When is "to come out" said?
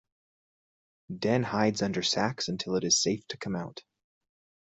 3.27-3.83